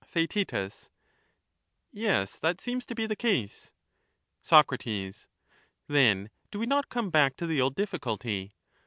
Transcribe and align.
Theaet, 0.03 0.51
Y 1.93 2.01
es, 2.05 2.39
that 2.39 2.59
seems 2.59 2.87
to 2.87 2.95
be 2.95 3.05
the 3.05 3.15
case. 3.15 3.71
Soc, 4.41 4.71
Then 5.87 6.31
do 6.49 6.57
we 6.57 6.65
not 6.65 6.89
come 6.89 7.11
back 7.11 7.35
to 7.37 7.45
the 7.45 7.61
old 7.61 7.75
difficulty? 7.75 8.51